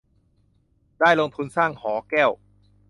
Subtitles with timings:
[0.99, 2.31] ได้ลงทุนสร้างหอแก้ว